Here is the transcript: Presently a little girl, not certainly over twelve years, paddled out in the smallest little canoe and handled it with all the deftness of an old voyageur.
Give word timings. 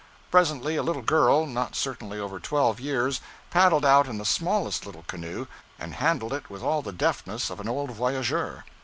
Presently 0.31 0.77
a 0.77 0.81
little 0.81 1.03
girl, 1.03 1.45
not 1.45 1.75
certainly 1.75 2.19
over 2.19 2.39
twelve 2.39 2.79
years, 2.79 3.21
paddled 3.51 3.85
out 3.85 4.07
in 4.07 4.17
the 4.17 4.25
smallest 4.25 4.83
little 4.87 5.03
canoe 5.03 5.45
and 5.77 5.93
handled 5.93 6.33
it 6.33 6.49
with 6.49 6.63
all 6.63 6.81
the 6.81 6.91
deftness 6.91 7.51
of 7.51 7.59
an 7.59 7.69
old 7.69 7.91
voyageur. 7.91 8.65